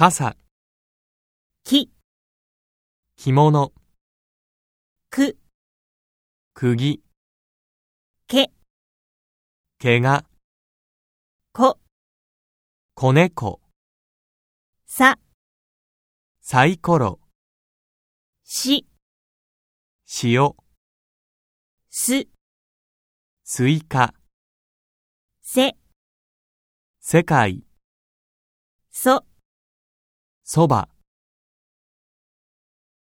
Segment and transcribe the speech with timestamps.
[0.00, 0.34] 傘、
[1.62, 1.90] き、
[3.18, 3.74] 着物、
[5.10, 5.36] く、
[6.54, 7.02] 釘、
[8.26, 8.50] け、
[9.78, 10.24] 怪我、
[11.52, 11.78] こ、
[12.94, 13.60] 子猫、
[14.86, 15.18] さ、
[16.40, 17.20] サイコロ、
[18.42, 18.86] し、
[20.22, 20.54] 塩、
[21.90, 22.26] す、
[23.44, 24.14] スイカ、
[25.42, 25.76] せ、
[27.00, 27.64] 世界、
[28.92, 29.26] そ、
[30.52, 30.88] そば。